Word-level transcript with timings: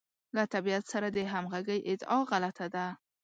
له 0.35 0.43
طبیعت 0.53 0.85
سره 0.93 1.07
د 1.11 1.17
همغږۍ 1.33 1.79
ادعا 1.91 2.19
غلطه 2.31 2.67
ده. 2.75 2.85